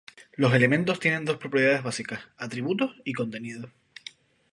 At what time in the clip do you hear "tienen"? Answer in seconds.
0.99-1.25